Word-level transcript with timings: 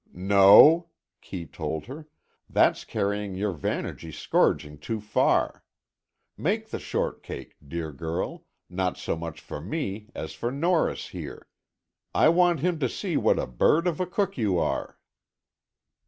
"No," 0.15 0.87
Kee 1.21 1.45
told 1.45 1.85
her, 1.85 2.07
"that's 2.49 2.85
carrying 2.85 3.35
your 3.35 3.51
vanity 3.51 4.11
scourging 4.11 4.79
too 4.79 4.99
far. 4.99 5.63
Make 6.35 6.69
the 6.69 6.79
shortcake, 6.79 7.55
dear 7.63 7.91
girl, 7.91 8.47
not 8.67 8.97
so 8.97 9.15
much 9.15 9.39
for 9.39 9.61
me, 9.61 10.09
as 10.15 10.33
for 10.33 10.51
Norris 10.51 11.09
here. 11.09 11.47
I 12.15 12.29
want 12.29 12.61
him 12.61 12.79
to 12.79 12.89
see 12.89 13.15
what 13.15 13.37
a 13.37 13.45
bird 13.45 13.85
of 13.85 13.99
a 13.99 14.07
cook 14.07 14.39
you 14.39 14.57
are." 14.57 14.97